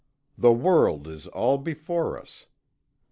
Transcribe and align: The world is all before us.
The 0.35 0.51
world 0.51 1.07
is 1.07 1.27
all 1.27 1.59
before 1.59 2.19
us. 2.19 2.47